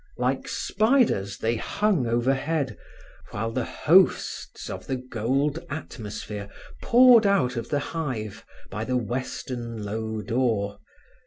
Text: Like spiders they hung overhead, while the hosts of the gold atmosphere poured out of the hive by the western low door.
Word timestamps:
Like 0.17 0.47
spiders 0.47 1.37
they 1.37 1.57
hung 1.57 2.07
overhead, 2.07 2.75
while 3.29 3.51
the 3.51 3.65
hosts 3.65 4.67
of 4.67 4.87
the 4.87 4.95
gold 4.95 5.63
atmosphere 5.69 6.49
poured 6.81 7.27
out 7.27 7.55
of 7.55 7.69
the 7.69 7.77
hive 7.93 8.43
by 8.71 8.83
the 8.83 8.97
western 8.97 9.83
low 9.85 10.23
door. 10.23 10.79